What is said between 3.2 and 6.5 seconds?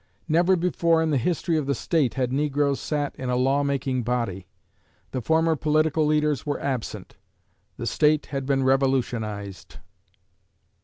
a law making body. The former political leaders